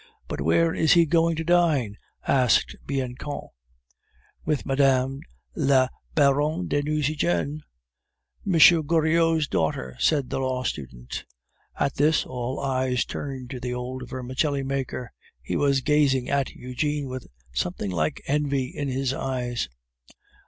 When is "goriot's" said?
8.81-9.47